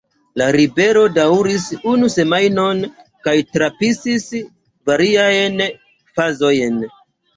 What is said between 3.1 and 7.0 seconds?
kaj trapasis variajn fazojn.